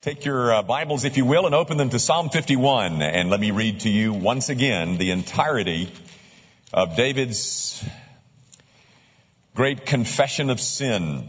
[0.00, 3.02] Take your uh, Bibles, if you will, and open them to Psalm 51.
[3.02, 5.92] And let me read to you once again the entirety
[6.72, 7.84] of David's
[9.56, 11.28] great confession of sin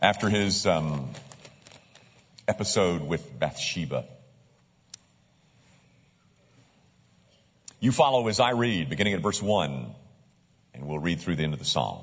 [0.00, 1.10] after his um,
[2.48, 4.06] episode with Bathsheba.
[7.80, 9.94] You follow as I read, beginning at verse 1,
[10.72, 12.02] and we'll read through the end of the psalm.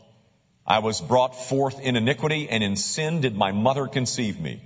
[0.65, 4.61] I was brought forth in iniquity, and in sin did my mother conceive me.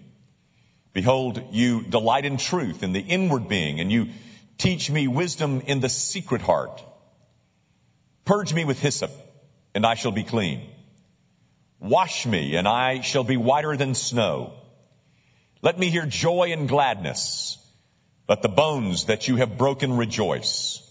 [0.93, 4.09] Behold, you delight in truth in the inward being, and you
[4.57, 6.83] teach me wisdom in the secret heart.
[8.23, 9.11] Purge me with hyssop,
[9.73, 10.69] and I shall be clean.
[11.79, 14.53] Wash me, and I shall be whiter than snow.
[15.61, 17.57] Let me hear joy and gladness.
[18.27, 20.81] Let the bones that you have broken rejoice.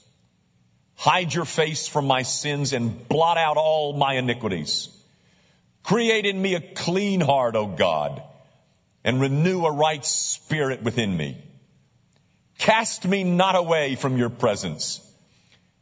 [0.97, 4.94] Hide your face from my sins and blot out all my iniquities.
[5.85, 8.23] Create in me a clean heart, O God,
[9.05, 11.37] and renew a right spirit within me.
[12.57, 15.01] Cast me not away from your presence,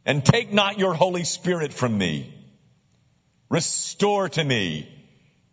[0.05, 2.33] and take not your Holy Spirit from me.
[3.49, 4.89] Restore to me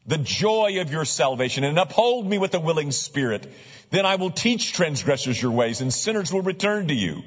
[0.07, 3.47] the joy of your salvation, and uphold me with a willing spirit.
[3.91, 7.23] Then I will teach transgressors your ways, and sinners will return to you.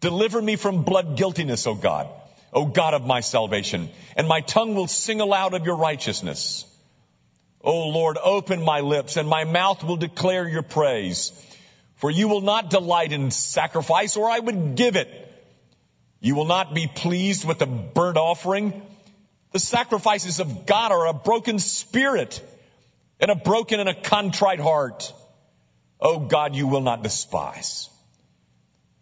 [0.00, 2.08] Deliver me from blood guiltiness, O God
[2.52, 6.66] O God of my salvation, and my tongue will sing aloud of your righteousness.
[7.62, 11.32] O Lord, open my lips, and my mouth will declare your praise.
[11.96, 15.08] For you will not delight in sacrifice, or I would give it.
[16.20, 18.82] You will not be pleased with the burnt offering.
[19.52, 22.42] The sacrifices of God are a broken spirit
[23.20, 25.12] and a broken and a contrite heart.
[26.00, 27.88] O God, you will not despise.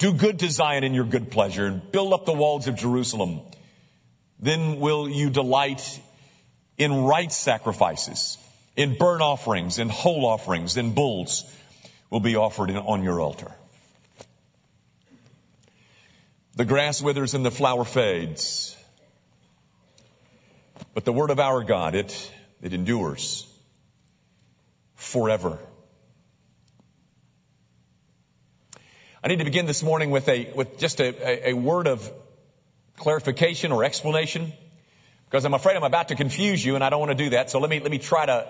[0.01, 3.43] Do good to Zion in your good pleasure and build up the walls of Jerusalem.
[4.39, 6.01] Then will you delight
[6.79, 8.39] in right sacrifices,
[8.77, 11.45] in burnt offerings, in whole offerings, then bulls
[12.09, 13.53] will be offered on your altar.
[16.57, 18.75] The grass withers and the flower fades,
[20.95, 23.47] but the word of our God, it, it endures
[24.95, 25.59] forever.
[29.23, 32.11] I need to begin this morning with a, with just a, a, a word of
[32.97, 34.51] clarification or explanation
[35.27, 37.51] because I'm afraid I'm about to confuse you and I don't want to do that.
[37.51, 38.47] So let me, let me try to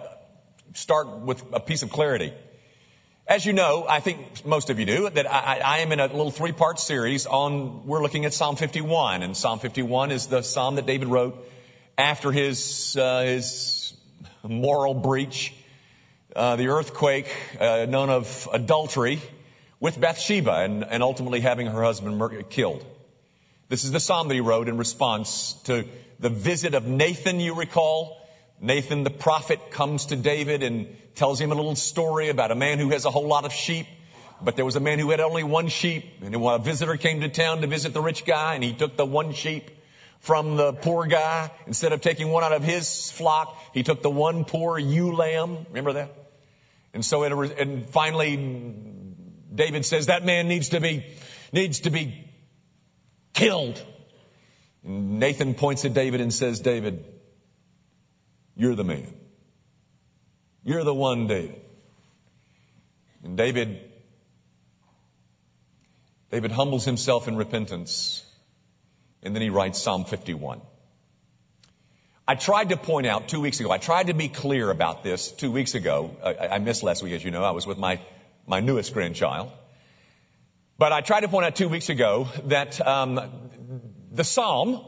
[0.75, 2.33] start with a piece of clarity.
[3.27, 6.07] As you know, I think most of you do, that I, I am in a
[6.07, 10.77] little three-part series on, we're looking at Psalm 51, and Psalm 51 is the psalm
[10.77, 11.49] that David wrote
[11.99, 13.93] after his, uh, his
[14.45, 15.53] moral breach,
[16.37, 17.29] uh, the earthquake,
[17.59, 19.21] uh, known of adultery,
[19.81, 22.85] with Bathsheba and, and ultimately having her husband killed.
[23.69, 25.87] This is the psalm that he wrote in response to
[26.19, 28.21] the visit of Nathan, you recall.
[28.61, 32.79] Nathan the prophet comes to David and tells him a little story about a man
[32.79, 33.87] who has a whole lot of sheep.
[34.43, 37.29] But there was a man who had only one sheep, and a visitor came to
[37.29, 39.71] town to visit the rich guy, and he took the one sheep
[40.21, 41.51] from the poor guy.
[41.67, 45.67] Instead of taking one out of his flock, he took the one poor ewe lamb.
[45.69, 46.15] Remember that?
[46.93, 48.37] And so, it, and finally,
[49.53, 51.05] David says that man needs to be,
[51.53, 52.31] needs to be
[53.33, 53.83] killed.
[54.85, 57.05] And Nathan points at David and says, David,
[58.57, 59.13] you're the man.
[60.63, 61.61] You're the one, David.
[63.25, 63.81] And David,
[66.31, 68.25] David humbles himself in repentance.
[69.23, 70.61] And then he writes Psalm 51.
[72.27, 75.33] I tried to point out two weeks ago, I tried to be clear about this
[75.33, 76.17] two weeks ago.
[76.23, 77.43] I, I missed last week, as you know.
[77.43, 78.01] I was with my
[78.47, 79.51] my newest grandchild.
[80.79, 83.21] But I tried to point out two weeks ago that um,
[84.13, 84.81] the psalm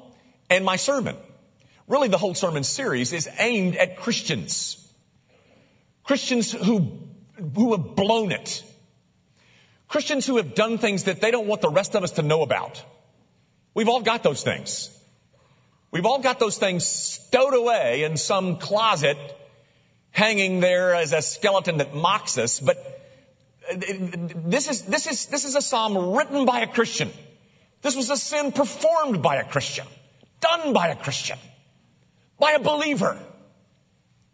[0.48, 1.16] and my sermon,
[1.86, 4.78] really the whole sermon series, is aimed at Christians.
[6.02, 6.98] Christians who,
[7.54, 8.64] who have blown it.
[9.88, 12.42] Christians who have done things that they don't want the rest of us to know
[12.42, 12.82] about.
[13.74, 14.88] We've all got those things.
[15.90, 19.18] We've all got those things stowed away in some closet,
[20.10, 23.01] hanging there as a skeleton that mocks us, but
[23.76, 27.10] this is, this is, this is a psalm written by a Christian.
[27.82, 29.86] This was a sin performed by a Christian,
[30.40, 31.38] done by a Christian.
[32.42, 33.16] by a believer.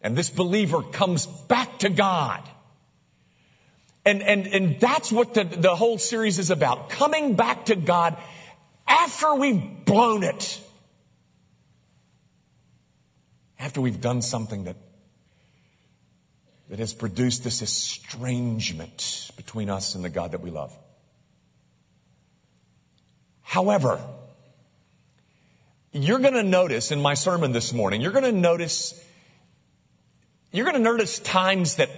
[0.00, 2.42] And this believer comes back to God.
[4.06, 6.88] And, and, and that's what the, the whole series is about.
[6.88, 8.16] Coming back to God
[8.86, 10.58] after we've blown it.
[13.58, 14.76] After we've done something that,
[16.68, 20.76] that has produced this estrangement between us and the God that we love.
[23.42, 23.98] However,
[25.92, 29.02] you're going to notice in my sermon this morning, you're going to notice,
[30.52, 31.88] you're going to notice times that,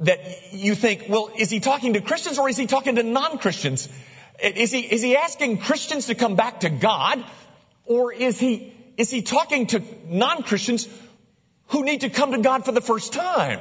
[0.00, 0.18] that
[0.52, 3.88] you think, well, is he talking to Christians or is he talking to non-Christians?
[4.42, 7.24] Is he, is he asking Christians to come back to God
[7.84, 10.88] or is he, is he talking to non-Christians
[11.68, 13.60] who need to come to God for the first time?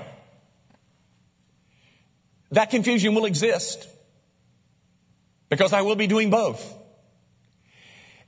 [2.54, 3.88] That confusion will exist
[5.50, 6.62] because I will be doing both.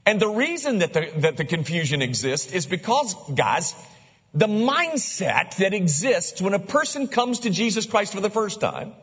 [0.06, 3.74] And the reason that the, that the confusion exists is because, guys,
[4.34, 8.94] the mindset that exists when a person comes to Jesus Christ for the first time,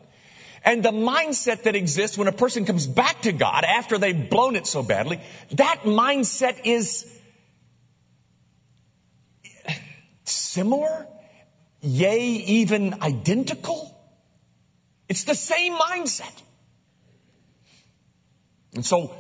[0.65, 4.57] and the mindset that exists when a person comes back to God after they've blown
[4.57, 5.21] it so badly,
[5.53, 7.07] that mindset is
[10.25, 11.07] similar,
[11.81, 13.92] yea, even identical.
[15.13, 16.43] It's the same mindset.
[18.75, 19.15] And so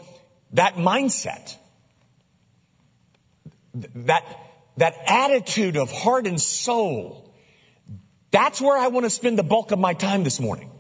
[0.53, 1.55] that mindset
[3.75, 4.25] that,
[4.79, 7.31] that attitude of heart and soul,
[8.31, 10.71] that's where I want to spend the bulk of my time this morning.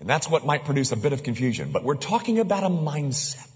[0.00, 1.70] And that's what might produce a bit of confusion.
[1.72, 3.46] But we're talking about a mindset.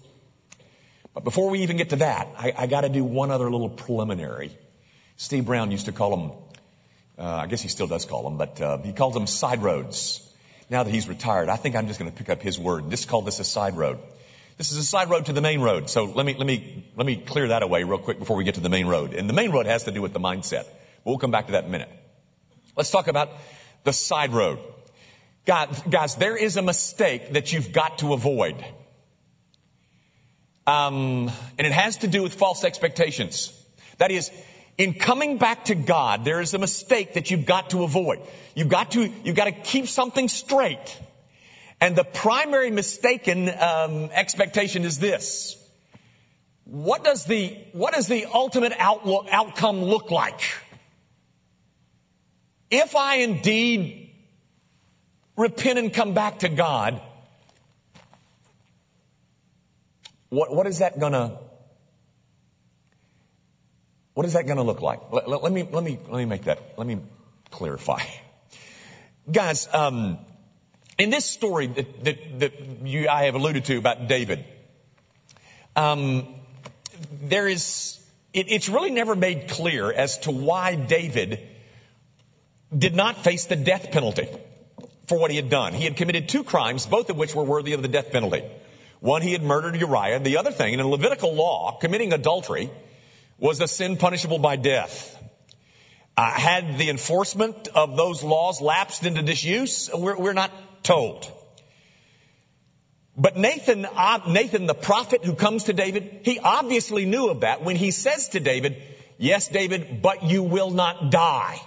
[1.15, 3.69] But before we even get to that, I, I got to do one other little
[3.69, 4.55] preliminary.
[5.15, 6.31] Steve Brown used to call them,
[7.17, 10.19] uh, I guess he still does call them, but uh, he calls them side roads.
[10.69, 12.89] Now that he's retired, I think I'm just going to pick up his word.
[12.89, 13.99] Just call this a side road.
[14.57, 15.89] This is a side road to the main road.
[15.89, 18.55] So let me, let me, let me clear that away real quick before we get
[18.55, 19.13] to the main road.
[19.13, 20.65] And the main road has to do with the mindset.
[21.03, 21.89] We'll come back to that in a minute.
[22.75, 23.29] Let's talk about
[23.83, 24.59] the side road.
[25.45, 28.63] God, guys, there is a mistake that you've got to avoid.
[30.65, 33.51] Um, and it has to do with false expectations.
[33.97, 34.31] That is,
[34.77, 38.19] in coming back to God, there is a mistake that you've got to avoid.
[38.55, 40.99] You've got to, you've got to keep something straight.
[41.79, 45.57] And the primary mistaken um, expectation is this.
[46.65, 50.41] What does the, what does the ultimate outlook, outcome look like?
[52.71, 54.11] If I indeed
[55.35, 57.01] repent and come back to God,
[60.29, 61.37] what, what is that gonna,
[64.13, 65.11] what is that gonna look like?
[65.11, 66.99] Let, let, let me, let me, let me make that, let me
[67.49, 68.01] clarify.
[69.31, 70.19] Guys, um,
[70.97, 74.45] in this story that, that, that you, I have alluded to about David,
[75.75, 76.35] um,
[77.23, 77.99] there is,
[78.33, 81.39] it, it's really never made clear as to why David
[82.75, 84.27] did not face the death penalty
[85.07, 85.73] for what he had done.
[85.73, 88.43] He had committed two crimes, both of which were worthy of the death penalty.
[88.99, 90.19] One, he had murdered Uriah.
[90.19, 92.69] The other thing, in Levitical law, committing adultery
[93.43, 95.09] was a sin punishable by death.
[96.15, 99.89] Uh, had the enforcement of those laws lapsed into disuse?
[99.93, 100.51] We're, we're not
[100.81, 101.29] told.
[103.17, 107.63] But Nathan, uh, Nathan, the prophet who comes to David, he obviously knew of that
[107.63, 108.81] when he says to David,
[109.17, 111.59] yes, David, but you will not die.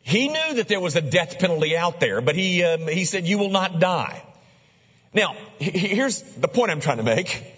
[0.00, 3.26] He knew that there was a death penalty out there, but he, um, he said,
[3.26, 4.24] you will not die.
[5.12, 7.53] Now, here's the point I'm trying to make.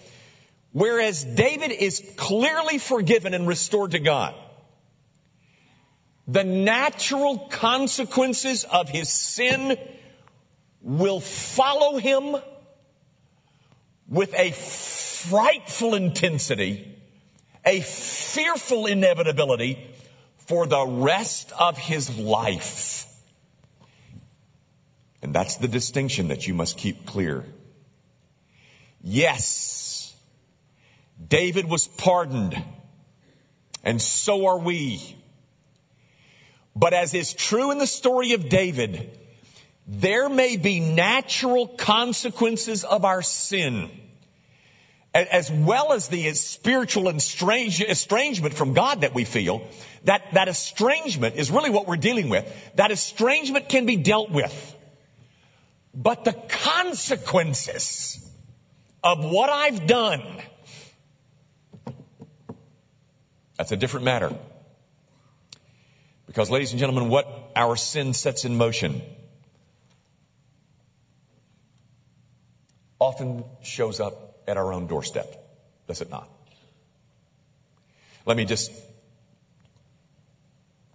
[0.77, 4.35] Whereas David is clearly forgiven and restored to God,
[6.27, 9.75] the natural consequences of his sin
[10.83, 12.35] will follow him
[14.07, 16.95] with a frightful intensity,
[17.65, 19.83] a fearful inevitability
[20.45, 23.07] for the rest of his life.
[25.23, 27.45] And that's the distinction that you must keep clear.
[29.01, 29.77] Yes,
[31.25, 32.61] David was pardoned,
[33.83, 35.15] and so are we.
[36.75, 39.17] But as is true in the story of David,
[39.87, 43.89] there may be natural consequences of our sin,
[45.13, 49.67] as well as the spiritual estrangement from God that we feel.
[50.03, 52.45] That, that estrangement is really what we're dealing with.
[52.75, 54.75] That estrangement can be dealt with.
[55.95, 58.23] But the consequences
[59.03, 60.21] of what I've done,
[63.57, 64.33] that's a different matter.
[66.27, 69.01] Because ladies and gentlemen, what our sin sets in motion
[72.99, 75.27] often shows up at our own doorstep.
[75.87, 76.29] does it not?
[78.25, 78.71] Let me just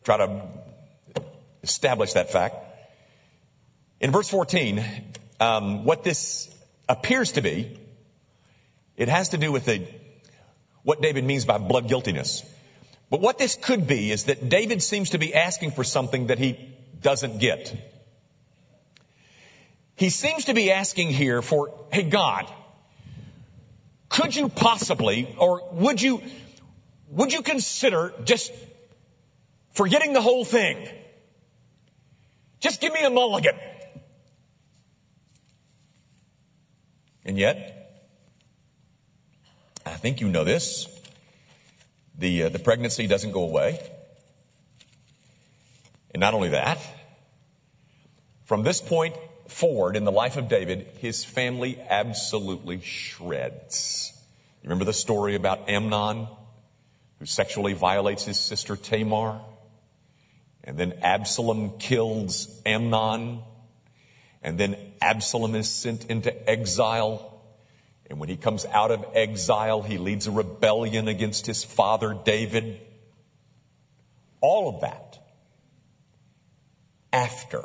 [0.04, 0.42] try to
[1.62, 2.56] establish that fact.
[4.00, 4.84] In verse 14,
[5.40, 6.52] um, what this
[6.88, 7.78] appears to be,
[8.96, 9.86] it has to do with the,
[10.82, 12.42] what David means by blood guiltiness.
[13.10, 16.38] But what this could be is that David seems to be asking for something that
[16.38, 17.74] he doesn't get.
[19.96, 22.50] He seems to be asking here for, hey God,
[24.08, 26.22] could you possibly, or would you,
[27.08, 28.52] would you consider just
[29.72, 30.88] forgetting the whole thing?
[32.60, 33.56] Just give me a mulligan.
[37.24, 37.81] And yet,
[39.84, 40.86] I think you know this.
[42.18, 43.80] The, uh, the pregnancy doesn't go away.
[46.12, 46.78] And not only that,
[48.44, 49.16] from this point
[49.48, 54.12] forward in the life of David, his family absolutely shreds.
[54.62, 56.28] You remember the story about Amnon,
[57.18, 59.40] who sexually violates his sister Tamar?
[60.64, 63.40] And then Absalom kills Amnon.
[64.42, 67.31] And then Absalom is sent into exile.
[68.12, 72.78] And when he comes out of exile, he leads a rebellion against his father David.
[74.42, 75.18] All of that
[77.10, 77.64] after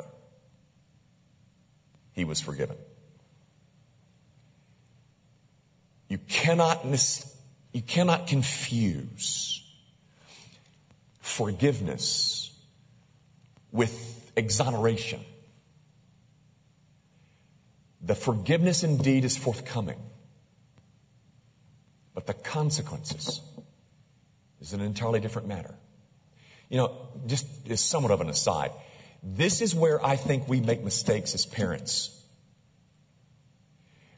[2.12, 2.78] he was forgiven.
[6.08, 7.30] You cannot mis-
[7.74, 9.62] you cannot confuse
[11.20, 12.50] forgiveness
[13.70, 15.20] with exoneration.
[18.00, 19.98] The forgiveness indeed is forthcoming,
[22.18, 23.40] but the consequences
[24.60, 25.72] is an entirely different matter.
[26.68, 28.72] You know, just as somewhat of an aside,
[29.22, 32.10] this is where I think we make mistakes as parents.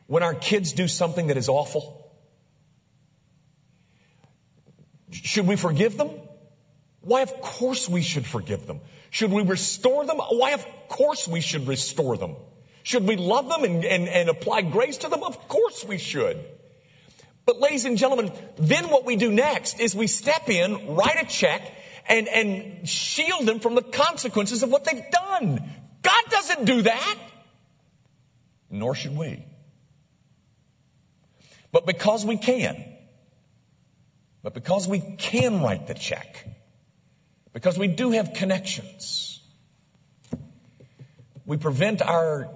[0.07, 2.11] When our kids do something that is awful,
[5.13, 6.09] should we forgive them?
[7.03, 8.81] Why, of course we should forgive them.
[9.11, 10.17] Should we restore them?
[10.17, 12.37] Why, of course we should restore them.
[12.83, 15.23] Should we love them and, and, and apply grace to them?
[15.23, 16.43] Of course we should.
[17.51, 21.27] But ladies and gentlemen, then what we do next is we step in, write a
[21.27, 21.61] check,
[22.09, 25.61] and, and shield them from the consequences of what they've done.
[26.01, 27.19] God doesn't do that.
[28.71, 29.45] Nor should we.
[31.73, 32.85] But because we can,
[34.45, 36.47] but because we can write the check,
[37.53, 39.41] because we do have connections,
[41.45, 42.49] we prevent our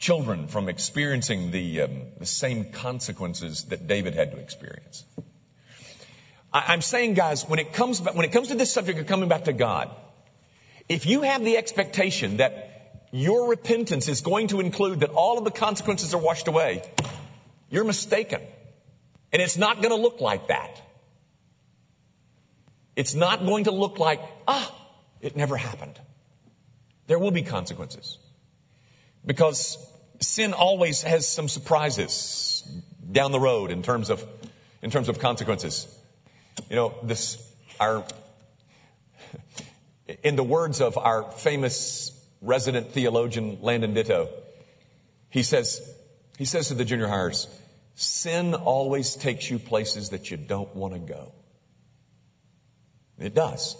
[0.00, 5.04] children from experiencing the, um, the same consequences that David had to experience.
[6.52, 9.44] I'm saying, guys, when it comes when it comes to this subject of coming back
[9.44, 9.90] to God,
[10.88, 15.44] if you have the expectation that your repentance is going to include that all of
[15.44, 16.82] the consequences are washed away,
[17.68, 18.40] you're mistaken.
[19.32, 20.82] And it's not going to look like that.
[22.96, 24.74] It's not going to look like, ah,
[25.20, 26.00] it never happened.
[27.06, 28.18] There will be consequences.
[29.24, 29.78] Because
[30.20, 32.62] sin always has some surprises
[33.10, 34.24] down the road in terms of,
[34.82, 35.86] in terms of consequences.
[36.68, 37.38] You know, this,
[37.78, 38.04] our,
[40.22, 44.28] in the words of our famous resident theologian, Landon Ditto,
[45.30, 45.80] he says,
[46.38, 47.48] he says to the junior hires,
[47.94, 51.32] sin always takes you places that you don't want to go.
[53.18, 53.76] It does.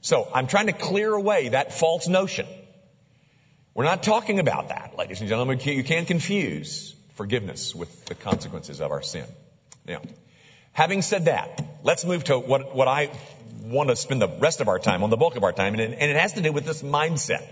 [0.00, 2.46] So I'm trying to clear away that false notion.
[3.74, 5.60] We're not talking about that, ladies and gentlemen.
[5.60, 9.26] You can't confuse forgiveness with the consequences of our sin.
[9.86, 10.00] Now,
[10.72, 13.10] Having said that, let's move to what, what I
[13.62, 15.82] want to spend the rest of our time on, the bulk of our time, and
[15.82, 17.46] it, and it has to do with this mindset.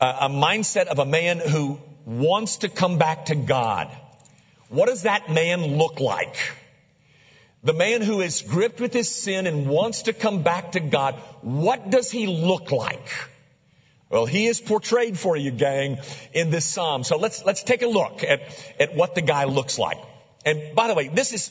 [0.00, 3.88] Uh, a mindset of a man who wants to come back to God.
[4.68, 6.36] What does that man look like?
[7.62, 11.14] The man who is gripped with his sin and wants to come back to God,
[11.40, 13.08] what does he look like?
[14.08, 15.98] Well, he is portrayed for you, gang,
[16.32, 17.02] in this psalm.
[17.02, 18.40] So let's, let's take a look at,
[18.78, 19.98] at what the guy looks like.
[20.44, 21.50] And by the way, this is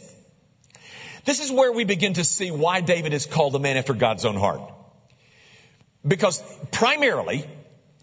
[1.25, 4.25] this is where we begin to see why David is called a man after God's
[4.25, 4.61] own heart.
[6.07, 7.45] Because primarily,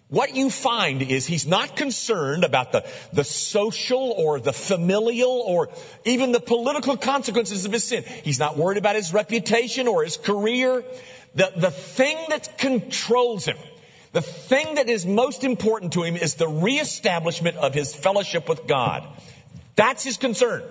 [0.08, 5.68] what you find is he's not concerned about the, the social or the familial or
[6.04, 8.02] even the political consequences of his sin.
[8.24, 10.84] He's not worried about his reputation or his career.
[11.36, 13.56] The, the thing that controls him,
[14.12, 18.66] the thing that is most important to him is the reestablishment of his fellowship with
[18.66, 19.06] God.
[19.74, 20.62] That's his concern.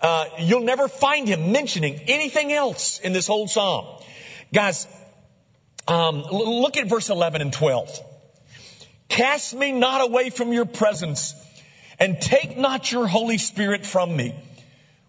[0.00, 3.86] Uh, you'll never find him mentioning anything else in this whole psalm.
[4.52, 4.86] Guys,
[5.88, 8.00] um, look at verse 11 and 12.
[9.08, 11.34] Cast me not away from your presence
[11.98, 14.34] and take not your Holy Spirit from me.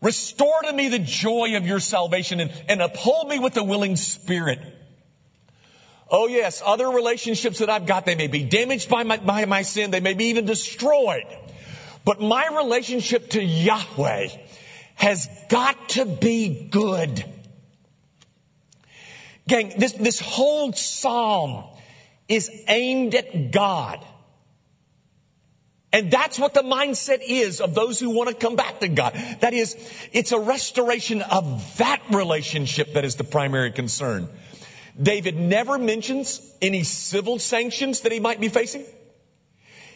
[0.02, 3.98] Restore to me the joy of your salvation and, and uphold me with a willing
[3.98, 4.60] spirit.
[6.12, 9.62] Oh yes, other relationships that I've got, they may be damaged by my, by my
[9.62, 9.92] sin.
[9.92, 11.26] They may be even destroyed.
[12.04, 14.30] But my relationship to Yahweh
[14.96, 17.24] has got to be good.
[19.48, 21.64] Gang, this, this whole psalm
[22.28, 24.04] is aimed at God.
[25.92, 29.14] And that's what the mindset is of those who want to come back to God.
[29.40, 29.76] That is,
[30.14, 34.30] it's a restoration of that relationship that is the primary concern.
[35.02, 38.86] David never mentions any civil sanctions that he might be facing.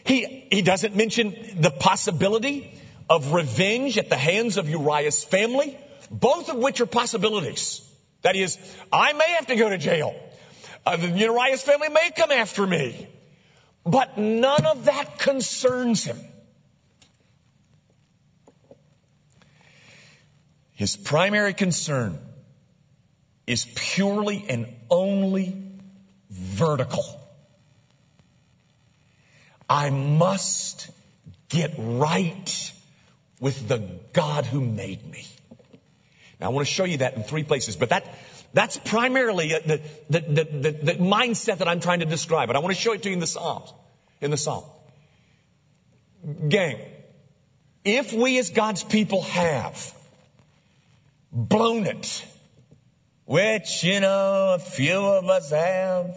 [0.04, 5.78] He, he doesn't mention the possibility of revenge at the hands of Uriah's family,
[6.10, 7.82] both of which are possibilities.
[8.22, 8.58] That is,
[8.92, 10.14] I may have to go to jail.
[10.86, 13.08] Uh, Uriah's family may come after me.
[13.84, 16.18] But none of that concerns him.
[20.72, 22.18] His primary concern
[23.46, 25.56] is purely and only
[26.30, 27.04] vertical.
[29.68, 30.90] I must
[31.48, 32.72] get right
[33.40, 33.78] with the
[34.12, 35.26] God who made me.
[36.40, 38.06] Now I want to show you that in three places, but that,
[38.52, 40.44] that's primarily the, the, the,
[40.82, 42.48] the, mindset that I'm trying to describe.
[42.48, 43.72] But I want to show it to you in the Psalms,
[44.20, 44.64] in the Psalm.
[46.48, 46.78] Gang,
[47.84, 49.94] if we as God's people have
[51.32, 52.24] blown it,
[53.24, 56.14] which, you know, a few of us have,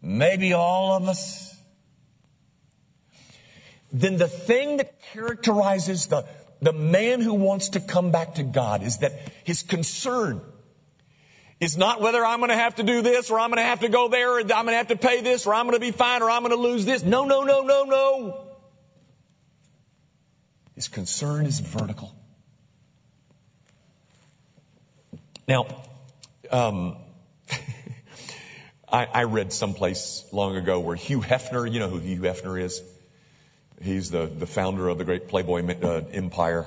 [0.00, 1.56] maybe all of us,
[3.92, 6.24] then the thing that characterizes the,
[6.60, 9.12] the man who wants to come back to God is that
[9.44, 10.40] his concern
[11.60, 13.80] is not whether I'm going to have to do this or I'm going to have
[13.80, 15.80] to go there or I'm going to have to pay this or I'm going to
[15.80, 17.02] be fine or I'm going to lose this.
[17.02, 18.46] No, no, no, no, no.
[20.74, 22.14] His concern is vertical.
[25.48, 25.66] Now,
[26.50, 26.96] um,
[28.92, 32.80] I, I, read someplace long ago where Hugh Hefner, you know who Hugh Hefner is?
[33.80, 36.64] He's the, the founder of the great Playboy uh, empire.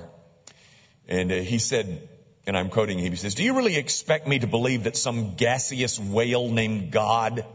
[1.08, 2.10] And uh, he said,
[2.46, 5.36] and I'm quoting him, he says, do you really expect me to believe that some
[5.36, 7.46] gaseous whale named God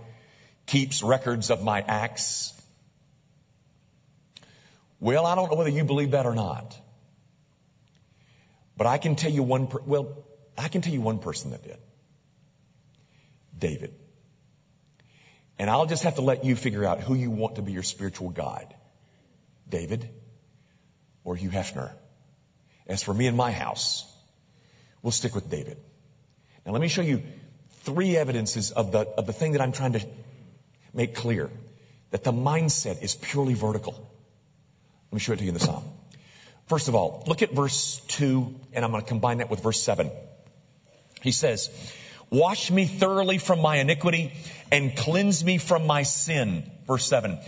[0.64, 2.54] keeps records of my acts?
[5.00, 6.78] Well, I don't know whether you believe that or not.
[8.78, 10.24] But I can tell you one, per- well,
[10.60, 11.78] I can tell you one person that did.
[13.58, 13.94] David.
[15.58, 17.82] And I'll just have to let you figure out who you want to be your
[17.82, 18.74] spiritual guide.
[19.68, 20.08] David
[21.24, 21.92] or Hugh Hefner.
[22.86, 24.10] As for me and my house,
[25.02, 25.76] we'll stick with David.
[26.64, 27.22] Now let me show you
[27.82, 30.06] three evidences of the, of the thing that I'm trying to
[30.92, 31.50] make clear.
[32.10, 33.92] That the mindset is purely vertical.
[33.92, 35.84] Let me show it to you in the Psalm.
[36.66, 39.80] First of all, look at verse 2, and I'm going to combine that with verse
[39.80, 40.10] 7.
[41.22, 41.70] He says,
[42.30, 44.32] Wash me thoroughly from my iniquity
[44.70, 46.70] and cleanse me from my sin.
[46.86, 47.38] Verse 7.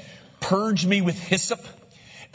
[0.40, 1.64] Purge me with hyssop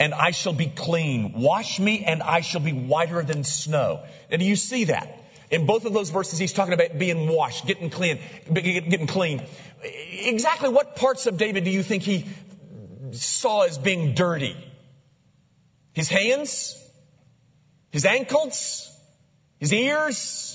[0.00, 1.32] and I shall be clean.
[1.34, 4.02] Wash me and I shall be whiter than snow.
[4.30, 5.24] And do you see that?
[5.50, 8.18] In both of those verses, he's talking about being washed, getting clean,
[8.52, 9.42] getting clean.
[9.82, 12.26] Exactly what parts of David do you think he
[13.12, 14.56] saw as being dirty?
[15.92, 16.76] His hands?
[17.90, 18.90] His ankles?
[19.58, 20.47] His ears?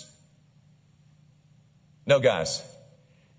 [2.05, 2.61] No, guys.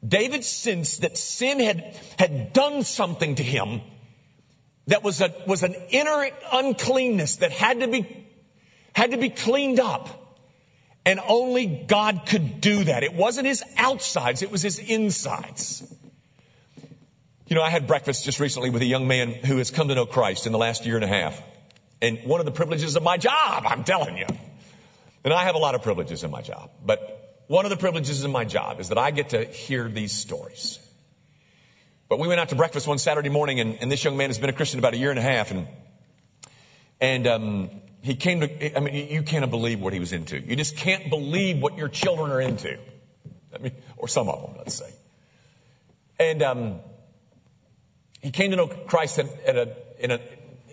[0.07, 3.81] David sensed that sin had, had done something to him
[4.87, 8.27] that was a, was an inner uncleanness that had to be,
[8.95, 10.21] had to be cleaned up.
[11.07, 13.03] And only God could do that.
[13.03, 15.83] It wasn't his outsides, it was his insides.
[17.47, 19.95] You know, I had breakfast just recently with a young man who has come to
[19.95, 21.41] know Christ in the last year and a half.
[22.01, 24.27] And one of the privileges of my job, I'm telling you.
[25.25, 28.25] And I have a lot of privileges in my job, but one of the privileges
[28.25, 30.79] in my job is that I get to hear these stories.
[32.09, 34.39] But we went out to breakfast one Saturday morning, and, and this young man has
[34.39, 35.67] been a Christian about a year and a half, and
[37.01, 37.71] and um,
[38.03, 38.77] he came to.
[38.77, 40.39] I mean, you can't believe what he was into.
[40.39, 42.79] You just can't believe what your children are into.
[43.55, 44.91] I mean, or some of them, let's say.
[46.19, 46.81] And um,
[48.21, 50.21] he came to know Christ at, at a, in, a,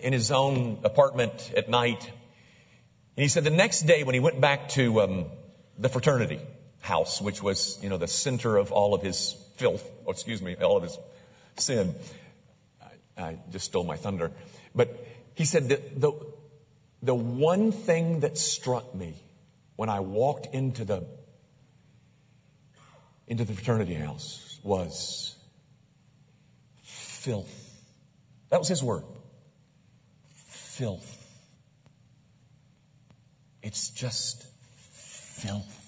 [0.00, 2.04] in his own apartment at night.
[3.16, 5.26] And he said the next day when he went back to um,
[5.78, 6.40] the fraternity
[6.82, 10.56] house, which was, you know, the center of all of his filth, or excuse me,
[10.56, 10.98] all of his
[11.56, 11.94] sin.
[13.16, 14.32] I, I just stole my thunder.
[14.74, 16.12] But he said that the,
[17.02, 19.14] the one thing that struck me
[19.76, 21.06] when I walked into the,
[23.28, 25.34] into the fraternity house was
[26.82, 27.70] filth.
[28.50, 29.04] That was his word.
[30.34, 31.18] filth.
[33.62, 34.44] It's just
[35.40, 35.81] filth.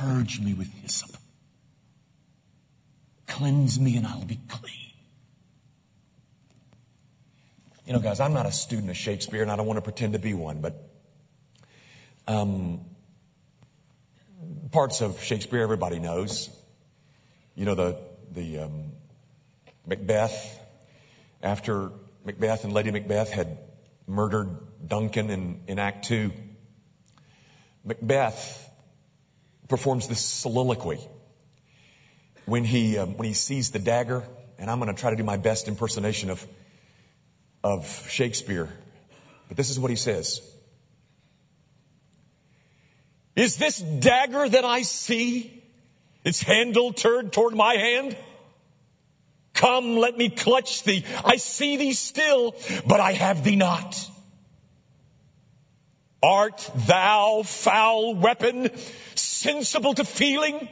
[0.00, 1.14] Purge me with hyssop.
[3.26, 4.74] Cleanse me and I'll be clean.
[7.84, 10.14] You know, guys, I'm not a student of Shakespeare and I don't want to pretend
[10.14, 10.88] to be one, but
[12.26, 12.80] um,
[14.70, 16.48] parts of Shakespeare everybody knows.
[17.54, 17.98] You know, the,
[18.32, 18.92] the um,
[19.86, 20.58] Macbeth,
[21.42, 21.90] after
[22.24, 23.58] Macbeth and Lady Macbeth had
[24.06, 24.48] murdered
[24.86, 26.32] Duncan in, in Act Two,
[27.84, 28.69] Macbeth
[29.70, 30.98] performs this soliloquy
[32.44, 34.24] when he um, when he sees the dagger,
[34.58, 36.46] and I'm going to try to do my best impersonation of
[37.64, 38.68] of Shakespeare,
[39.48, 40.42] but this is what he says:
[43.36, 45.62] "Is this dagger that I see,
[46.24, 48.16] its handle turned toward my hand?"
[49.52, 51.04] Come, let me clutch thee.
[51.22, 52.54] I see thee still,
[52.86, 53.94] but I have thee not.
[56.22, 58.70] Art thou, foul weapon,
[59.42, 60.68] sensible to feeling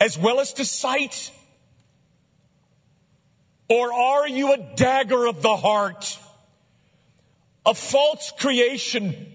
[0.00, 1.30] as well as to sight?
[3.68, 6.18] Or are you a dagger of the heart,
[7.66, 9.26] a false creation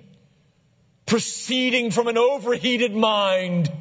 [1.06, 3.72] proceeding from an overheated mind?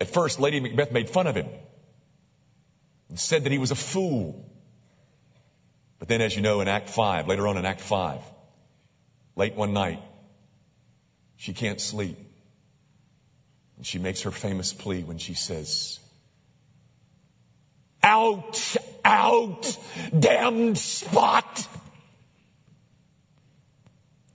[0.00, 1.48] At first, Lady Macbeth made fun of him
[3.08, 4.48] and said that he was a fool.
[5.98, 8.20] But then, as you know, in Act 5, later on in Act 5,
[9.36, 10.00] late one night,
[11.42, 12.16] she can't sleep.
[13.76, 15.98] And she makes her famous plea when she says,
[18.00, 19.76] Out, out,
[20.16, 21.66] damned spot.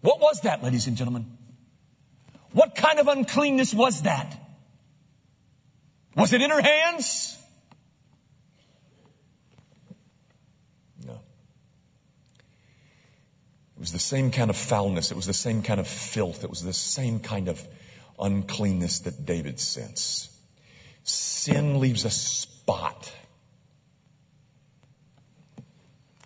[0.01, 1.37] What was that, ladies and gentlemen?
[2.51, 4.37] What kind of uncleanness was that?
[6.13, 7.36] Was it in her hands?
[13.77, 15.11] It was the same kind of foulness.
[15.11, 16.43] It was the same kind of filth.
[16.43, 17.61] It was the same kind of
[18.19, 20.31] uncleanness that David sensed.
[21.03, 23.13] Sin leaves a spot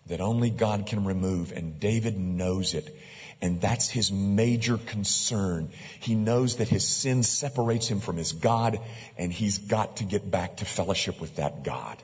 [0.08, 2.98] that only God can remove, and David knows it.
[3.42, 5.72] And that's his major concern.
[6.00, 8.80] He knows that his sin separates him from his God,
[9.18, 11.98] and he's got to get back to fellowship with that God.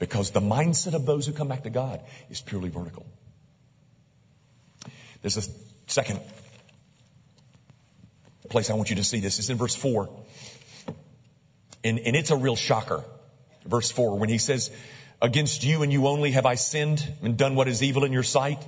[0.00, 3.06] Because the mindset of those who come back to God is purely vertical.
[5.22, 5.42] There's a
[5.86, 6.20] second
[8.50, 9.38] place I want you to see this.
[9.38, 10.10] It's in verse 4.
[11.84, 13.04] And, and it's a real shocker.
[13.64, 14.70] Verse 4, when he says,
[15.22, 18.22] Against you and you only have I sinned and done what is evil in your
[18.22, 18.60] sight.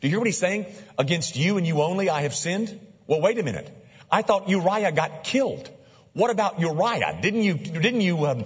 [0.00, 0.66] Do you hear what he's saying?
[0.96, 2.80] Against you and you only I have sinned?
[3.06, 3.68] Well, wait a minute.
[4.10, 5.68] I thought Uriah got killed.
[6.12, 7.18] What about Uriah?
[7.20, 8.44] Didn't you, didn't you, um,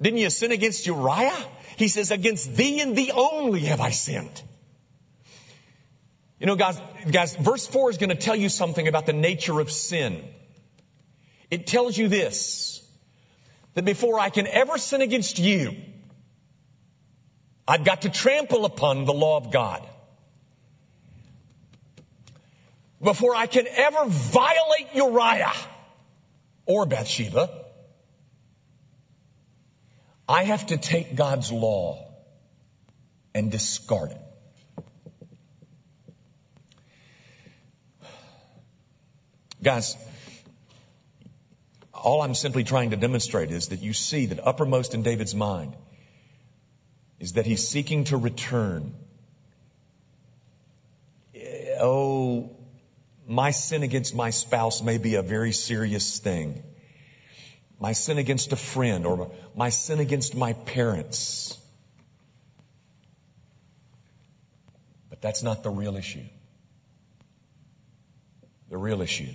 [0.00, 1.36] didn't you sin against Uriah?
[1.76, 4.42] He says, against thee and thee only have I sinned.
[6.38, 6.78] You know, guys,
[7.10, 10.22] guys, verse 4 is going to tell you something about the nature of sin.
[11.50, 12.86] It tells you this,
[13.74, 15.74] that before I can ever sin against you,
[17.66, 19.86] I've got to trample upon the law of God.
[23.02, 25.52] Before I can ever violate Uriah
[26.66, 27.50] or Bathsheba,
[30.28, 32.12] I have to take God's law
[33.34, 34.25] and discard it.
[39.62, 39.96] Guys,
[41.92, 45.74] all I'm simply trying to demonstrate is that you see that uppermost in David's mind
[47.18, 48.94] is that he's seeking to return.
[51.80, 52.50] Oh,
[53.26, 56.62] my sin against my spouse may be a very serious thing.
[57.80, 61.58] My sin against a friend or my sin against my parents.
[65.10, 66.24] But that's not the real issue.
[68.68, 69.32] The real issue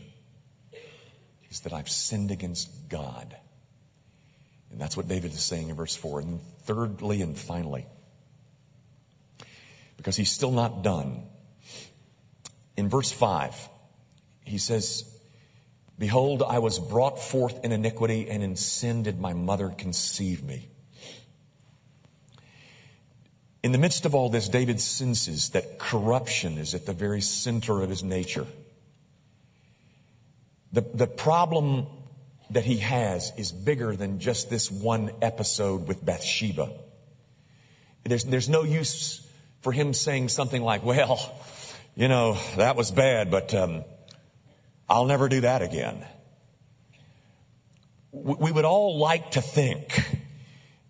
[1.51, 3.35] is that I've sinned against God.
[4.71, 6.21] And that's what David is saying in verse 4.
[6.21, 7.85] And thirdly and finally,
[9.97, 11.23] because he's still not done,
[12.77, 13.53] in verse 5,
[14.45, 15.03] he says,
[15.99, 20.67] Behold, I was brought forth in iniquity, and in sin did my mother conceive me.
[23.61, 27.83] In the midst of all this, David senses that corruption is at the very center
[27.83, 28.47] of his nature.
[30.73, 31.87] The, the problem
[32.51, 36.69] that he has is bigger than just this one episode with Bathsheba.
[38.03, 39.25] There's, there's no use
[39.61, 41.19] for him saying something like, well,
[41.95, 43.83] you know, that was bad, but um,
[44.89, 46.05] I'll never do that again.
[48.11, 50.01] We would all like to think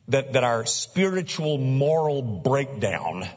[0.08, 3.28] that, that our spiritual moral breakdown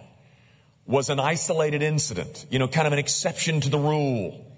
[0.86, 4.53] was an isolated incident, you know, kind of an exception to the rule.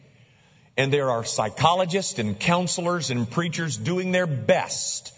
[0.76, 5.12] And there are psychologists and counselors and preachers doing their best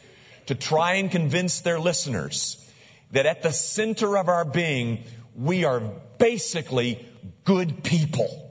[0.47, 2.65] to try and convince their listeners
[3.13, 5.81] that at the center of our being, we are
[6.19, 7.07] basically
[7.45, 8.45] good people.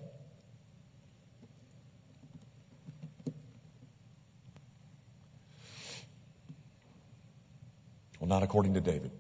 [8.20, 9.12] Well, not according to David.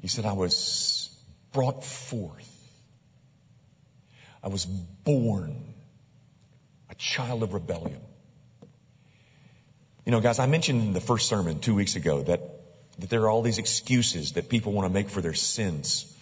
[0.00, 1.16] He said, I was
[1.52, 2.55] brought forth.
[4.46, 5.74] I was born
[6.88, 8.00] a child of rebellion.
[10.04, 12.40] You know, guys, I mentioned in the first sermon two weeks ago that,
[13.00, 16.16] that there are all these excuses that people want to make for their sins.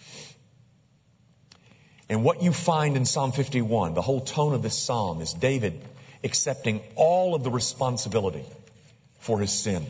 [2.09, 5.79] And what you find in Psalm 51, the whole tone of this psalm is David
[6.23, 8.45] accepting all of the responsibility
[9.19, 9.85] for his sin.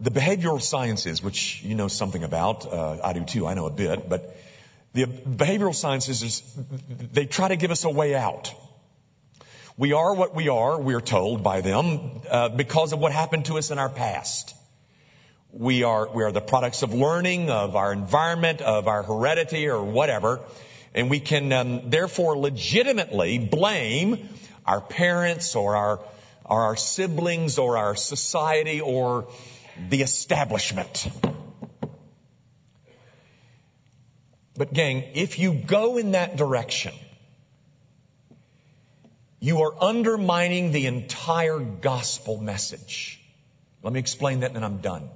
[0.00, 3.70] The behavioral sciences, which you know something about, uh, I do too, I know a
[3.70, 4.36] bit, but
[4.92, 6.42] the behavioral sciences is,
[7.12, 8.52] they try to give us a way out.
[9.78, 13.56] We are what we are, we're told by them, uh, because of what happened to
[13.56, 14.54] us in our past.
[15.50, 19.82] We are, we are the products of learning, of our environment, of our heredity or
[19.82, 20.40] whatever.
[20.94, 24.28] And we can um, therefore legitimately blame
[24.66, 26.00] our parents or our,
[26.44, 29.28] or our siblings or our society or
[29.88, 31.08] the establishment.
[34.56, 36.94] But gang, if you go in that direction,
[39.40, 43.20] you are undermining the entire gospel message.
[43.82, 45.08] Let me explain that and then I'm done.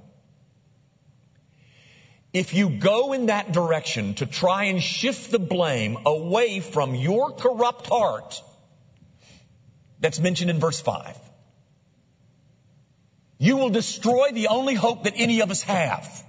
[2.33, 7.31] If you go in that direction to try and shift the blame away from your
[7.31, 8.41] corrupt heart,
[9.99, 11.17] that's mentioned in verse 5,
[13.39, 16.23] you will destroy the only hope that any of us have.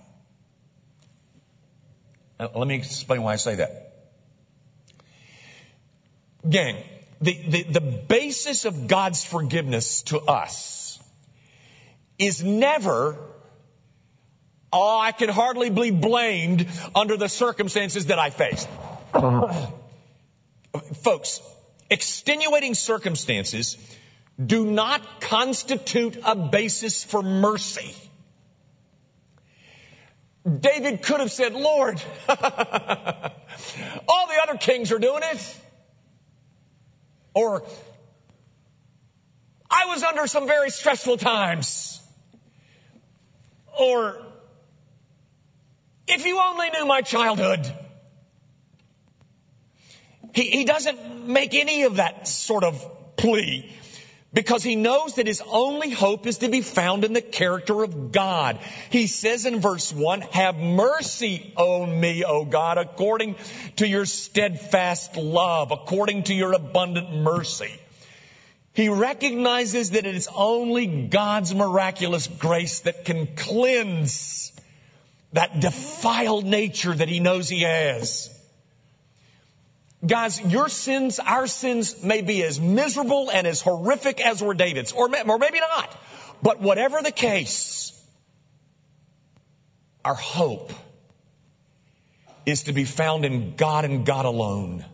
[2.38, 3.92] Now, let me explain why I say that.
[6.48, 6.76] Gang,
[7.20, 11.00] the, the, the basis of God's forgiveness to us
[12.18, 13.16] is never,
[14.72, 18.68] oh, I can hardly be blamed under the circumstances that I faced.
[21.02, 21.40] Folks,
[21.90, 23.76] extenuating circumstances
[24.44, 27.94] do not constitute a basis for mercy.
[30.48, 30.60] Mm.
[30.60, 33.32] David could have said, Lord, all the
[34.42, 35.56] other kings are doing it.
[37.34, 37.64] Or,
[39.70, 42.00] I was under some very stressful times.
[43.78, 44.20] Or,
[46.06, 47.66] if you only knew my childhood.
[50.34, 53.72] He, he doesn't make any of that sort of plea
[54.32, 58.12] because he knows that his only hope is to be found in the character of
[58.12, 58.58] God.
[58.90, 63.36] He says in verse 1, Have mercy on me, O God, according
[63.76, 67.72] to your steadfast love, according to your abundant mercy.
[68.74, 74.52] He recognizes that it is only God's miraculous grace that can cleanse
[75.32, 78.30] that defiled nature that he knows he has.
[80.06, 84.92] Guys, your sins, our sins may be as miserable and as horrific as were David's,
[84.92, 85.96] or, or maybe not.
[86.40, 87.92] But whatever the case,
[90.04, 90.72] our hope
[92.46, 94.84] is to be found in God and God alone.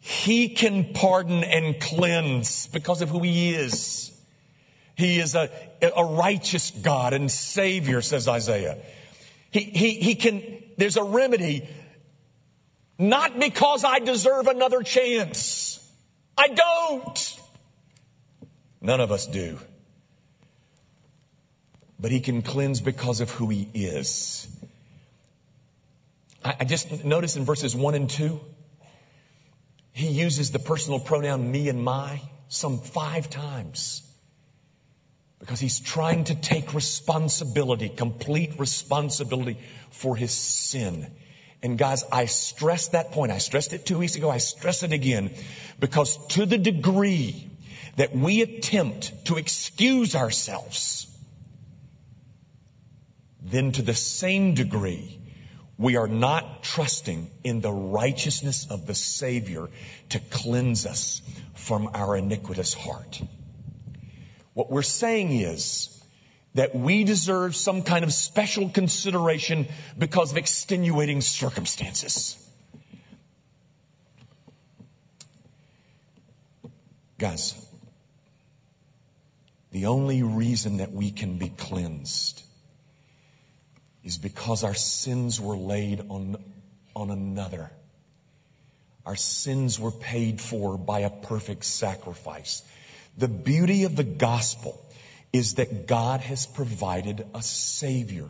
[0.00, 4.10] He can pardon and cleanse because of who He is.
[4.94, 5.50] He is a,
[5.94, 8.78] a righteous God and Savior, says Isaiah.
[9.50, 10.42] He, he, he can,
[10.76, 11.68] there's a remedy
[13.02, 15.78] not because I deserve another chance.
[16.38, 17.40] I don't.
[18.80, 19.58] None of us do.
[21.98, 24.48] But he can cleanse because of who he is.
[26.44, 28.40] I, just notice in verses one and two,
[29.92, 34.02] he uses the personal pronoun me and my some five times
[35.38, 39.58] because he's trying to take responsibility, complete responsibility
[39.90, 41.10] for his sin.
[41.62, 43.30] And guys, I stress that point.
[43.30, 44.28] I stressed it two weeks ago.
[44.28, 45.30] I stress it again
[45.78, 47.48] because to the degree
[47.96, 51.06] that we attempt to excuse ourselves,
[53.40, 55.20] then to the same degree,
[55.78, 59.68] we are not trusting in the righteousness of the Savior
[60.10, 61.22] to cleanse us
[61.54, 63.20] from our iniquitous heart.
[64.54, 66.01] What we're saying is,
[66.54, 69.66] that we deserve some kind of special consideration
[69.98, 72.36] because of extenuating circumstances.
[77.18, 77.54] Guys,
[79.72, 82.42] The only reason that we can be cleansed
[84.04, 86.36] is because our sins were laid on,
[86.94, 87.70] on another.
[89.06, 92.62] Our sins were paid for by a perfect sacrifice.
[93.16, 94.78] The beauty of the gospel
[95.32, 98.28] is that God has provided a savior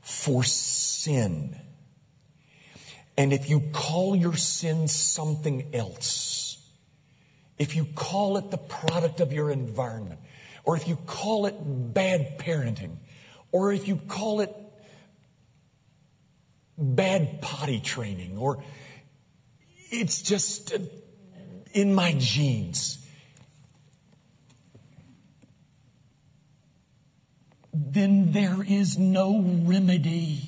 [0.00, 1.56] for sin.
[3.16, 6.56] And if you call your sin something else,
[7.58, 10.20] if you call it the product of your environment,
[10.64, 12.96] or if you call it bad parenting,
[13.50, 14.54] or if you call it
[16.78, 18.62] bad potty training, or
[19.90, 20.72] it's just
[21.74, 22.98] in my genes.
[27.72, 30.40] Then there is no remedy.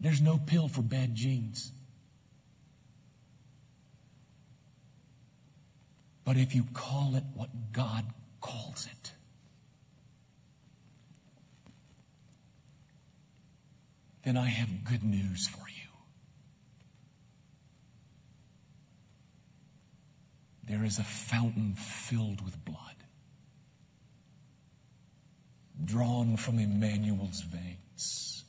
[0.00, 1.72] There's no pill for bad genes.
[6.24, 8.04] But if you call it what God
[8.40, 9.12] calls it,
[14.24, 15.75] then I have good news for you.
[20.68, 22.78] There is a fountain filled with blood,
[25.84, 28.44] drawn from Emmanuel's veins.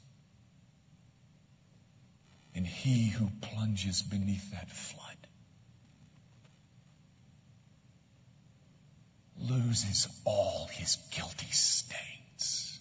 [2.56, 5.18] And he who plunges beneath that flood
[9.40, 12.80] loses all his guilty stains.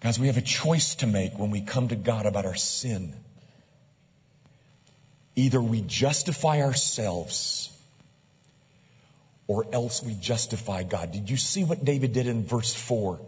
[0.00, 3.14] Guys, we have a choice to make when we come to God about our sin.
[5.36, 7.70] Either we justify ourselves
[9.46, 11.12] or else we justify God.
[11.12, 13.20] Did you see what David did in verse 4?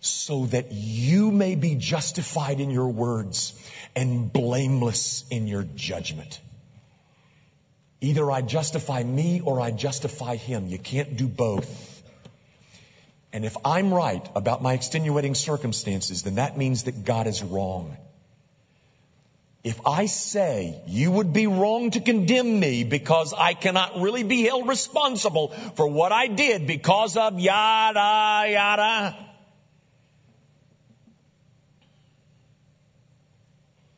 [0.00, 3.52] So that you may be justified in your words
[3.94, 6.40] and blameless in your judgment.
[8.00, 10.68] Either I justify me or I justify him.
[10.68, 12.02] You can't do both.
[13.32, 17.96] And if I'm right about my extenuating circumstances, then that means that God is wrong.
[19.62, 24.44] If I say you would be wrong to condemn me because I cannot really be
[24.44, 29.16] held responsible for what I did because of yada yada,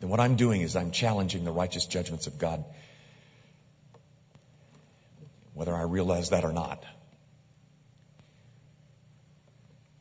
[0.01, 2.64] then what I'm doing is I'm challenging the righteous judgments of God
[5.55, 6.83] whether I realize that or not.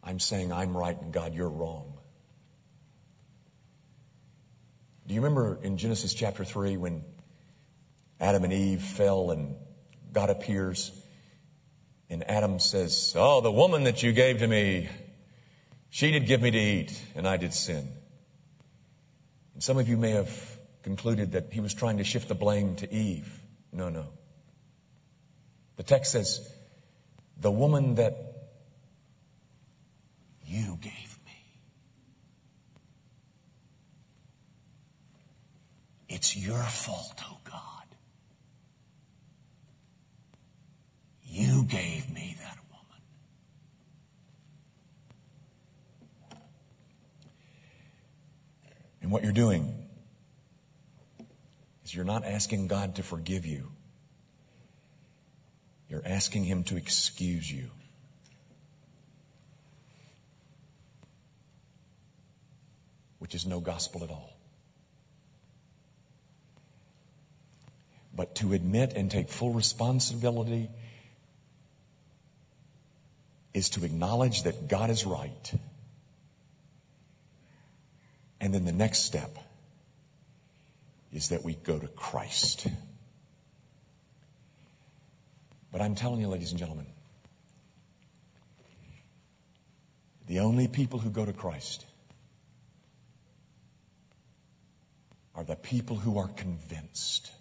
[0.03, 1.93] I'm saying I'm right and God, you're wrong.
[5.07, 7.03] Do you remember in Genesis chapter 3 when
[8.19, 9.55] Adam and Eve fell and
[10.13, 10.91] God appears
[12.09, 14.89] and Adam says, Oh, the woman that you gave to me,
[15.89, 17.87] she did give me to eat and I did sin.
[19.53, 22.75] And some of you may have concluded that he was trying to shift the blame
[22.77, 23.31] to Eve.
[23.71, 24.07] No, no.
[25.77, 26.47] The text says,
[27.37, 28.31] the woman that
[30.45, 31.31] you gave me.
[36.13, 37.95] It's your fault, oh God.
[41.23, 43.01] You gave me that woman.
[49.01, 49.73] And what you're doing
[51.85, 53.71] is you're not asking God to forgive you.
[55.87, 57.71] You're asking Him to excuse you.
[63.19, 64.30] Which is no gospel at all.
[68.15, 70.69] But to admit and take full responsibility
[73.53, 75.53] is to acknowledge that God is right.
[78.39, 79.37] And then the next step
[81.13, 82.67] is that we go to Christ.
[85.71, 86.87] But I'm telling you, ladies and gentlemen,
[90.27, 91.85] the only people who go to Christ
[95.35, 97.31] are the people who are convinced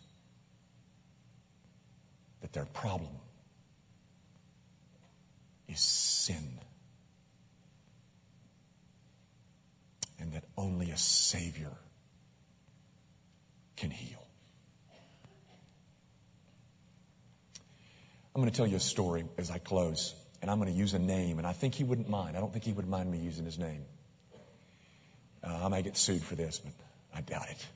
[2.52, 3.12] their problem
[5.68, 6.58] is sin.
[10.18, 11.72] And that only a Savior
[13.76, 14.18] can heal.
[18.34, 20.94] I'm going to tell you a story as I close, and I'm going to use
[20.94, 22.36] a name, and I think he wouldn't mind.
[22.36, 23.84] I don't think he would mind me using his name.
[25.42, 26.72] Uh, I may get sued for this, but
[27.14, 27.66] I doubt it.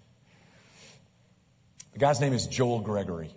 [1.95, 3.31] The guy's name is Joel Gregory.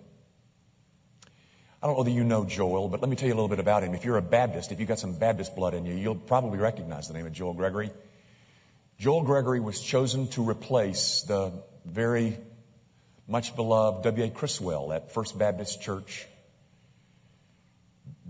[1.80, 3.60] I don't know that you know Joel, but let me tell you a little bit
[3.60, 3.94] about him.
[3.94, 7.06] If you're a Baptist, if you've got some Baptist blood in you, you'll probably recognize
[7.06, 7.90] the name of Joel Gregory.
[8.98, 11.52] Joel Gregory was chosen to replace the
[11.84, 12.36] very
[13.28, 14.30] much beloved W.A.
[14.30, 16.26] Criswell at First Baptist Church,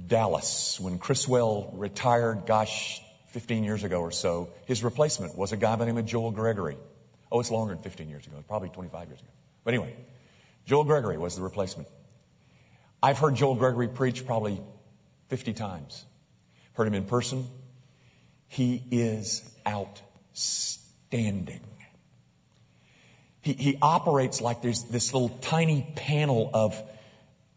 [0.07, 0.79] Dallas.
[0.79, 5.87] When Criswell retired, gosh, 15 years ago or so, his replacement was a guy by
[5.87, 6.77] the name of Joel Gregory.
[7.33, 9.31] Oh, it's longer than 15 years ago, probably 25 years ago.
[9.65, 9.97] But anyway,
[10.67, 11.89] Joel Gregory was the replacement.
[13.03, 14.61] I've heard Joel Gregory preach probably
[15.29, 16.05] 50 times.
[16.73, 17.47] Heard him in person.
[18.49, 21.61] He is outstanding.
[23.41, 26.81] He, he operates like there's this little tiny panel of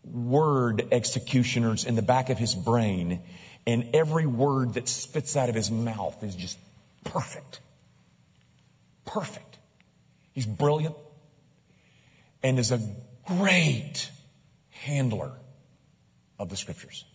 [0.03, 3.21] word executioners in the back of his brain,
[3.65, 6.57] and every word that spits out of his mouth is just
[7.03, 7.59] perfect.
[9.05, 9.57] Perfect.
[10.33, 10.95] He's brilliant
[12.43, 12.79] and is a
[13.27, 14.09] great
[14.81, 15.31] handler
[16.39, 17.05] of the scriptures.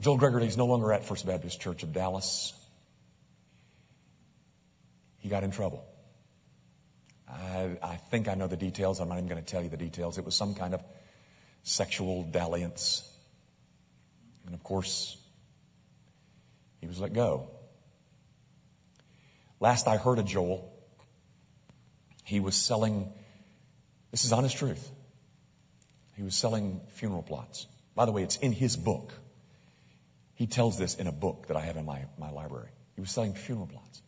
[0.00, 2.52] Joel Gregory is no longer at First Baptist Church of Dallas.
[5.18, 5.84] He got in trouble.
[7.28, 9.00] I, I think I know the details.
[9.00, 10.18] I'm not even going to tell you the details.
[10.18, 10.82] It was some kind of
[11.62, 13.08] sexual dalliance.
[14.46, 15.16] And of course,
[16.80, 17.50] he was let go.
[19.60, 20.73] Last I heard of Joel,
[22.24, 23.12] he was selling,
[24.10, 24.90] this is honest truth.
[26.16, 27.66] He was selling funeral plots.
[27.94, 29.12] By the way, it's in his book.
[30.34, 32.70] He tells this in a book that I have in my, my library.
[32.94, 34.02] He was selling funeral plots.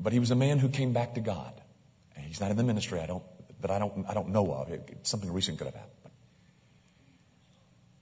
[0.00, 1.52] But he was a man who came back to God.
[2.16, 3.24] And he's not in the ministry, I don't,
[3.60, 4.70] that I don't, I don't know of.
[4.70, 5.98] It, something recent could have happened.
[6.02, 6.12] But,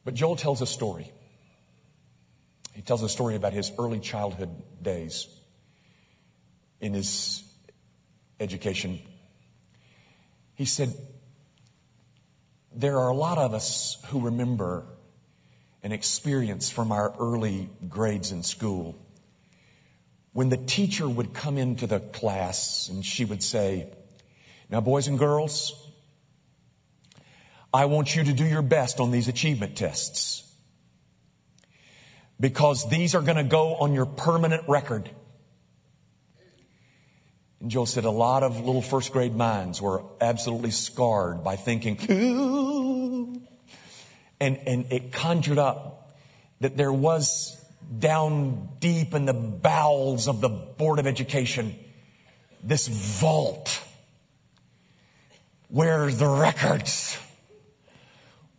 [0.04, 1.10] but Joel tells a story.
[2.76, 4.50] He tells a story about his early childhood
[4.82, 5.26] days
[6.78, 7.42] in his
[8.38, 9.00] education.
[10.56, 10.94] He said,
[12.74, 14.84] there are a lot of us who remember
[15.82, 18.94] an experience from our early grades in school
[20.34, 23.90] when the teacher would come into the class and she would say,
[24.68, 25.72] now boys and girls,
[27.72, 30.42] I want you to do your best on these achievement tests
[32.38, 35.10] because these are going to go on your permanent record.
[37.60, 41.98] And Joel said a lot of little first grade minds were absolutely scarred by thinking,
[44.40, 46.14] and, and it conjured up
[46.60, 47.56] that there was
[47.98, 51.74] down deep in the bowels of the Board of Education
[52.62, 53.80] this vault
[55.68, 57.16] where the records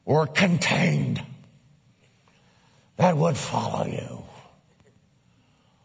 [0.05, 1.21] were contained
[2.97, 4.23] that would follow you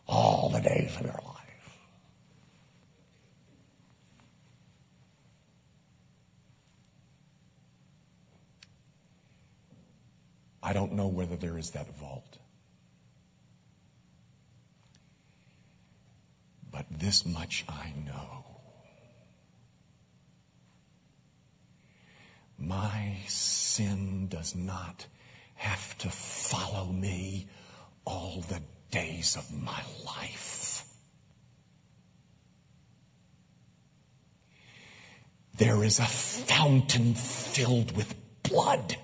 [0.08, 1.42] all the days of your life.
[10.62, 12.38] I don't know whether there is that vault.
[16.70, 18.44] But this much I know.
[22.58, 25.04] My sin does not
[25.62, 27.46] have to follow me
[28.04, 28.60] all the
[28.90, 30.84] days of my life.
[35.56, 38.96] There is a fountain filled with blood.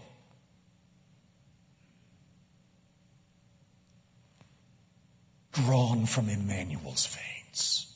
[5.52, 7.86] Drawn from Emmanuel's veins.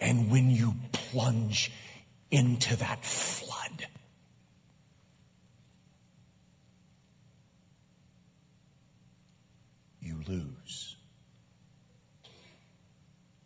[0.00, 1.70] And when you plunge
[2.30, 3.86] into that flood,
[10.28, 10.96] lose.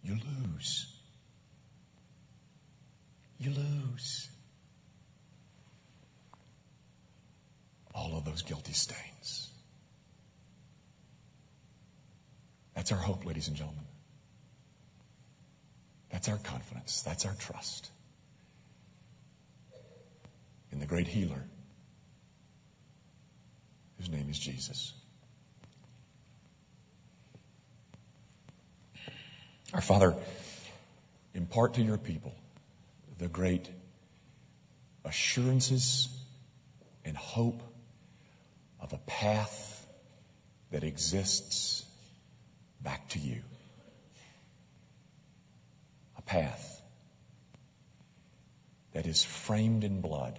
[0.02, 0.86] You lose.
[3.38, 4.28] You lose.
[7.94, 9.50] All of those guilty stains.
[12.74, 13.84] That's our hope, ladies and gentlemen.
[16.10, 17.02] That's our confidence.
[17.02, 17.90] That's our trust
[20.72, 21.42] in the great healer
[23.98, 24.92] whose name is Jesus.
[29.74, 30.16] Our Father,
[31.34, 32.34] impart to your people
[33.18, 33.70] the great
[35.04, 36.08] assurances
[37.04, 37.62] and hope
[38.80, 39.86] of a path
[40.70, 41.84] that exists
[42.80, 43.42] back to you.
[46.16, 46.82] A path
[48.92, 50.38] that is framed in blood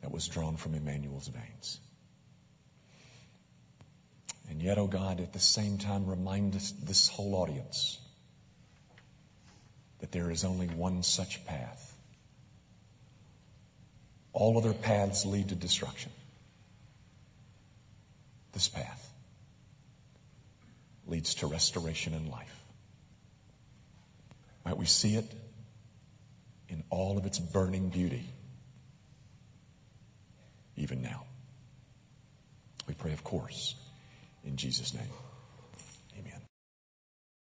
[0.00, 1.80] that was drawn from Emmanuel's veins.
[4.52, 7.98] And yet, oh God, at the same time, remind us, this whole audience
[10.00, 11.96] that there is only one such path.
[14.34, 16.12] All other paths lead to destruction.
[18.52, 19.10] This path
[21.06, 22.60] leads to restoration and life.
[24.66, 25.34] Might we see it
[26.68, 28.28] in all of its burning beauty,
[30.76, 31.24] even now.
[32.86, 33.76] We pray, of course,
[34.44, 35.21] in Jesus' name.